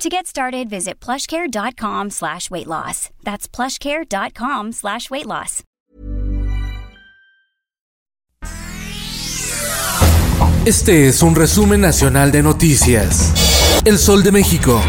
To 0.00 0.08
get 0.08 0.26
started, 0.26 0.70
visit 0.70 0.98
plushcare.com 0.98 2.08
slash 2.08 2.50
weight 2.50 2.66
loss. 2.66 3.10
That's 3.22 3.46
plushcare.com 3.46 4.72
slash 4.72 5.10
weight 5.10 5.26
loss. 5.26 5.62
Este 10.64 11.08
es 11.08 11.22
un 11.22 11.34
resumen 11.34 11.82
nacional 11.82 12.32
de 12.32 12.42
noticias. 12.42 13.82
El 13.84 13.98
Sol 13.98 14.22
de 14.22 14.32
México. 14.32 14.80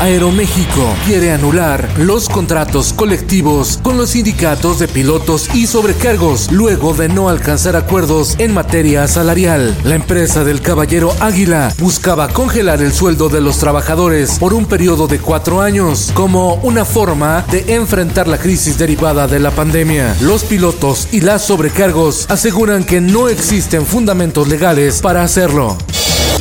Aeroméxico 0.00 0.94
quiere 1.04 1.32
anular 1.32 1.88
los 1.98 2.28
contratos 2.28 2.92
colectivos 2.92 3.80
con 3.82 3.98
los 3.98 4.10
sindicatos 4.10 4.78
de 4.78 4.86
pilotos 4.86 5.52
y 5.52 5.66
sobrecargos 5.66 6.52
luego 6.52 6.94
de 6.94 7.08
no 7.08 7.28
alcanzar 7.28 7.74
acuerdos 7.74 8.36
en 8.38 8.54
materia 8.54 9.08
salarial. 9.08 9.76
La 9.82 9.96
empresa 9.96 10.44
del 10.44 10.60
Caballero 10.60 11.12
Águila 11.18 11.74
buscaba 11.78 12.28
congelar 12.28 12.80
el 12.80 12.92
sueldo 12.92 13.28
de 13.28 13.40
los 13.40 13.58
trabajadores 13.58 14.38
por 14.38 14.54
un 14.54 14.66
periodo 14.66 15.08
de 15.08 15.18
cuatro 15.18 15.60
años 15.60 16.12
como 16.14 16.54
una 16.62 16.84
forma 16.84 17.44
de 17.50 17.74
enfrentar 17.74 18.28
la 18.28 18.38
crisis 18.38 18.78
derivada 18.78 19.26
de 19.26 19.40
la 19.40 19.50
pandemia. 19.50 20.16
Los 20.20 20.44
pilotos 20.44 21.08
y 21.10 21.22
las 21.22 21.44
sobrecargos 21.44 22.30
aseguran 22.30 22.84
que 22.84 23.00
no 23.00 23.28
existen 23.28 23.84
fundamentos 23.84 24.46
legales 24.46 25.00
para 25.02 25.24
hacerlo. 25.24 25.76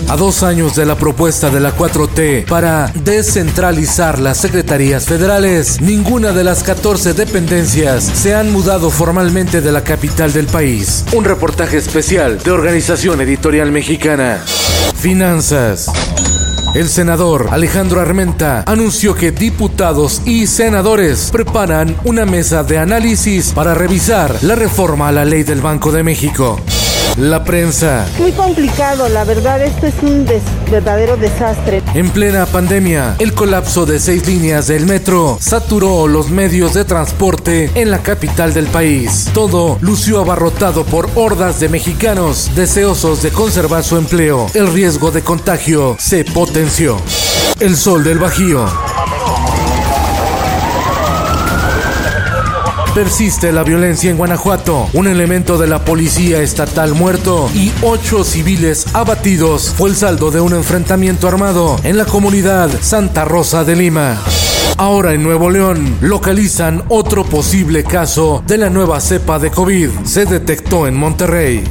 A 0.10 0.16
dos 0.16 0.44
años 0.44 0.76
de 0.76 0.86
la 0.86 0.96
propuesta 0.96 1.50
de 1.50 1.60
la 1.60 1.76
4T 1.76 2.46
para 2.46 2.92
descentralizar 2.96 4.20
las 4.20 4.38
secretarías 4.38 5.06
federales, 5.06 5.82
ninguna 5.82 6.32
de 6.32 6.44
las 6.44 6.64
14 6.64 7.14
dependencias 7.14 8.04
se 8.04 8.34
han 8.34 8.52
mudado 8.52 8.90
formalmente 8.90 9.62
de 9.62 9.72
la 9.72 9.84
capital 9.84 10.32
del 10.32 10.48
país. 10.48 11.04
Un 11.14 11.26
reportaje 11.26 11.78
especial 11.78 12.42
de 12.42 12.52
Organización 12.52 13.20
Editorial 13.22 13.72
Mexicana. 13.72 14.44
Finanzas. 14.96 15.92
El 16.74 16.90
senador 16.90 17.48
Alejandro 17.52 18.02
Armenta 18.02 18.64
anunció 18.68 19.16
que 19.16 19.32
diputados 19.32 20.22
y 20.26 20.48
senadores 20.48 21.32
preparan 21.32 21.96
una 22.04 22.26
mesa 22.26 22.64
de 22.64 22.78
análisis 22.78 23.52
para 23.52 23.74
revisar 23.74 24.36
la 24.44 24.56
reforma 24.56 25.08
a 25.08 25.12
la 25.12 25.26
ley 25.26 25.44
del 25.44 25.62
Banco 25.62 25.92
de 25.92 26.04
México. 26.04 26.60
La 27.16 27.44
prensa. 27.44 28.06
Muy 28.20 28.32
complicado, 28.32 29.10
la 29.10 29.24
verdad, 29.24 29.62
esto 29.64 29.88
es 29.88 29.96
un 30.04 30.26
des 30.26 30.44
verdadero 30.70 31.18
desastre. 31.18 31.82
En 31.94 32.10
plena 32.10 32.46
pandemia, 32.46 33.16
el 33.20 33.34
colapso 33.34 33.86
de 33.86 34.00
seis 34.00 34.28
líneas 34.28 34.68
del 34.68 34.86
metro 34.86 35.38
saturó 35.40 36.08
los 36.08 36.30
medios 36.30 36.74
de 36.74 36.86
transporte 36.86 37.72
en 37.76 37.90
la 37.90 38.00
capital 38.00 38.54
del 38.54 38.68
país. 38.68 39.30
Todo 39.34 39.78
lució 39.82 40.20
abarrotado 40.20 40.84
por 40.86 41.10
hordas 41.16 41.60
de 41.60 41.70
mexicanos 41.70 42.52
deseosos 42.56 43.24
de 43.24 43.32
conservar 43.32 43.84
su 43.84 43.98
empleo. 43.98 44.48
El 44.54 44.72
riesgo 44.72 45.12
de 45.12 45.24
contagio 45.24 45.96
se 46.00 46.24
potenció. 46.26 46.98
El 47.60 47.76
sol 47.76 48.04
del 48.04 48.20
Bajío. 48.20 48.66
Persiste 52.98 53.52
la 53.52 53.62
violencia 53.62 54.10
en 54.10 54.18
Guanajuato. 54.18 54.90
Un 54.94 55.06
elemento 55.06 55.60
de 55.60 55.68
la 55.68 55.86
policía 55.86 56.42
estatal 56.42 56.96
muerto 56.96 57.48
y 57.54 57.72
ocho 57.84 58.24
civiles 58.24 58.88
abatidos 58.96 59.72
fue 59.78 59.92
el 59.92 59.96
saldo 59.96 60.32
de 60.32 60.42
un 60.42 60.54
enfrentamiento 60.54 61.28
armado 61.28 61.76
en 61.84 61.96
la 61.96 62.06
comunidad 62.06 62.72
Santa 62.82 63.24
Rosa 63.24 63.64
de 63.64 63.76
Lima. 63.76 64.20
Ahora 64.78 65.14
en 65.14 65.22
Nuevo 65.22 65.52
León 65.52 65.96
localizan 66.02 66.86
otro 66.90 67.24
posible 67.24 67.84
caso 67.84 68.44
de 68.48 68.58
la 68.58 68.72
nueva 68.72 69.00
cepa 69.00 69.38
de 69.38 69.52
COVID. 69.52 69.92
Se 70.04 70.26
detectó 70.26 70.88
en 70.88 70.96
Monterrey. 70.96 71.64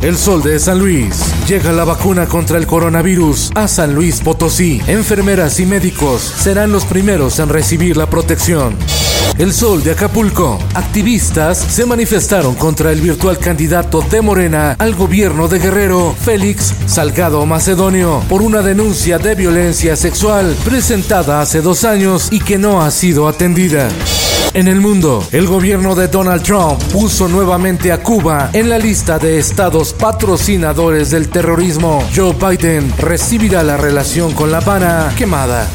El 0.00 0.16
sol 0.16 0.42
de 0.42 0.58
San 0.58 0.78
Luis. 0.78 1.20
Llega 1.46 1.72
la 1.72 1.84
vacuna 1.84 2.26
contra 2.26 2.58
el 2.58 2.66
coronavirus 2.66 3.52
a 3.54 3.68
San 3.68 3.94
Luis 3.94 4.20
Potosí. 4.20 4.80
Enfermeras 4.86 5.60
y 5.60 5.66
médicos 5.66 6.22
serán 6.22 6.72
los 6.72 6.84
primeros 6.84 7.38
en 7.38 7.48
recibir 7.48 7.96
la 7.96 8.10
protección. 8.10 8.76
El 9.38 9.52
Sol 9.52 9.82
de 9.82 9.92
Acapulco. 9.92 10.58
Activistas 10.74 11.58
se 11.58 11.86
manifestaron 11.86 12.54
contra 12.54 12.92
el 12.92 13.00
virtual 13.00 13.38
candidato 13.38 14.02
de 14.02 14.20
Morena 14.20 14.76
al 14.78 14.94
gobierno 14.94 15.48
de 15.48 15.58
Guerrero, 15.58 16.14
Félix 16.20 16.74
Salgado 16.86 17.44
Macedonio, 17.46 18.22
por 18.28 18.42
una 18.42 18.62
denuncia 18.62 19.18
de 19.18 19.34
violencia 19.34 19.96
sexual 19.96 20.54
presentada 20.64 21.40
hace 21.40 21.62
dos 21.62 21.84
años 21.84 22.28
y 22.30 22.40
que 22.40 22.58
no 22.58 22.82
ha 22.82 22.90
sido 22.90 23.26
atendida. 23.26 23.88
En 24.54 24.68
el 24.68 24.82
mundo, 24.82 25.26
el 25.32 25.46
gobierno 25.46 25.94
de 25.94 26.08
Donald 26.08 26.42
Trump 26.42 26.78
puso 26.92 27.26
nuevamente 27.26 27.90
a 27.90 28.02
Cuba 28.02 28.50
en 28.52 28.68
la 28.68 28.76
lista 28.76 29.18
de 29.18 29.38
estados 29.38 29.94
patrocinadores 29.94 31.10
del 31.10 31.30
terrorismo. 31.30 32.06
Joe 32.14 32.34
Biden 32.34 32.92
recibirá 32.98 33.62
la 33.62 33.78
relación 33.78 34.34
con 34.34 34.52
La 34.52 34.58
Habana 34.58 35.10
quemada. 35.16 35.66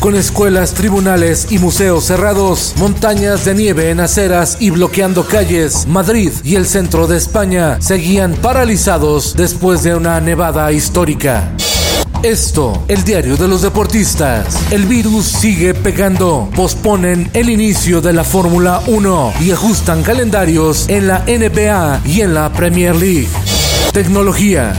Con 0.00 0.14
escuelas, 0.14 0.74
tribunales 0.74 1.50
y 1.50 1.58
museos 1.58 2.04
cerrados, 2.04 2.74
montañas 2.76 3.46
de 3.46 3.54
nieve 3.54 3.88
en 3.88 3.98
aceras 3.98 4.58
y 4.60 4.68
bloqueando 4.70 5.26
calles, 5.26 5.86
Madrid 5.86 6.30
y 6.44 6.56
el 6.56 6.66
centro 6.66 7.06
de 7.06 7.16
España 7.16 7.80
seguían 7.80 8.34
paralizados 8.34 9.36
después 9.36 9.82
de 9.82 9.94
una 9.94 10.20
nevada 10.20 10.70
histórica. 10.70 11.50
Esto, 12.22 12.82
el 12.88 13.04
diario 13.04 13.36
de 13.36 13.46
los 13.46 13.62
deportistas. 13.62 14.72
El 14.72 14.86
virus 14.86 15.24
sigue 15.24 15.72
pegando. 15.72 16.50
Posponen 16.56 17.30
el 17.32 17.48
inicio 17.48 18.00
de 18.00 18.12
la 18.12 18.24
Fórmula 18.24 18.82
1 18.88 19.34
y 19.40 19.52
ajustan 19.52 20.02
calendarios 20.02 20.88
en 20.88 21.06
la 21.06 21.20
NBA 21.20 22.02
y 22.04 22.22
en 22.22 22.34
la 22.34 22.52
Premier 22.52 22.96
League. 22.96 23.28
Tecnología. 23.92 24.72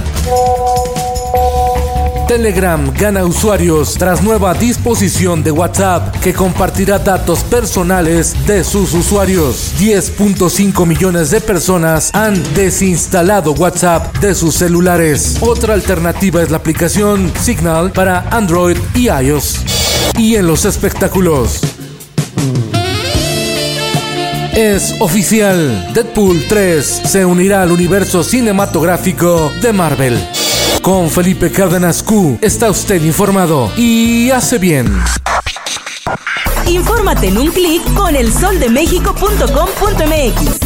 Telegram 2.29 2.94
gana 2.94 3.25
usuarios 3.25 3.95
tras 3.95 4.22
nueva 4.22 4.53
disposición 4.53 5.41
de 5.41 5.50
WhatsApp 5.50 6.16
que 6.17 6.31
compartirá 6.31 7.00
datos 7.00 7.40
personales 7.40 8.35
de 8.45 8.63
sus 8.63 8.94
usuarios. 8.94 9.73
10.5 9.79 10.85
millones 10.85 11.31
de 11.31 11.41
personas 11.41 12.12
han 12.13 12.35
desinstalado 12.53 13.53
WhatsApp 13.53 14.16
de 14.18 14.35
sus 14.35 14.53
celulares. 14.53 15.38
Otra 15.41 15.73
alternativa 15.73 16.44
es 16.44 16.51
la 16.51 16.57
aplicación 16.57 17.34
Signal 17.41 17.91
para 17.94 18.29
Android 18.29 18.78
y 18.94 19.09
iOS. 19.09 19.62
Y 20.16 20.35
en 20.35 20.45
los 20.45 20.66
espectáculos. 20.66 21.62
Es 24.53 24.94
oficial, 25.00 25.91
Deadpool 25.95 26.45
3 26.47 26.85
se 27.06 27.25
unirá 27.25 27.63
al 27.63 27.72
universo 27.72 28.23
cinematográfico 28.23 29.51
de 29.63 29.73
Marvel. 29.73 30.19
Con 30.81 31.09
Felipe 31.09 31.51
Cárdenas 31.51 32.01
Q 32.01 32.40
está 32.41 32.69
usted 32.69 33.03
informado 33.03 33.69
y 33.78 34.31
hace 34.31 34.57
bien. 34.57 34.88
Infórmate 36.67 37.28
en 37.28 37.38
un 37.38 37.51
clic 37.51 37.81
con 37.95 38.16
elsoldemexico.com.mx. 38.16 40.59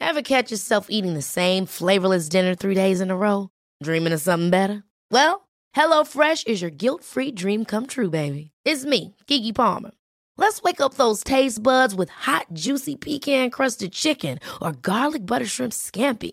Ever 0.00 0.22
catch 0.22 0.50
yourself 0.50 0.86
eating 0.90 1.14
the 1.14 1.22
same 1.22 1.64
flavorless 1.66 2.28
dinner 2.28 2.54
three 2.54 2.74
days 2.74 3.00
in 3.00 3.10
a 3.10 3.16
row? 3.16 3.48
Dreaming 3.82 4.12
of 4.12 4.20
something 4.20 4.50
better? 4.50 4.84
Well, 5.10 5.48
HelloFresh 5.74 6.46
is 6.46 6.60
your 6.60 6.70
guilt-free 6.70 7.32
dream 7.32 7.64
come 7.64 7.86
true, 7.86 8.10
baby. 8.10 8.50
It's 8.64 8.84
me, 8.84 9.16
Kiki 9.26 9.52
Palmer. 9.52 9.90
Let's 10.36 10.62
wake 10.62 10.80
up 10.80 10.94
those 10.94 11.22
taste 11.24 11.62
buds 11.62 11.94
with 11.94 12.10
hot, 12.10 12.46
juicy 12.52 12.96
pecan-crusted 12.96 13.92
chicken 13.92 14.38
or 14.60 14.72
garlic 14.72 15.24
butter 15.26 15.46
shrimp 15.46 15.72
scampi. 15.72 16.32